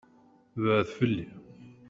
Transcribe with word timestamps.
Beɛɛed 0.61 0.89
fell-i! 0.97 1.27